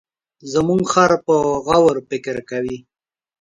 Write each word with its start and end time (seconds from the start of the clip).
زموږ 0.53 0.81
خر 0.93 1.11
په 1.25 1.35
غور 1.65 1.95
فکر 2.09 2.35
کوي. 2.49 2.77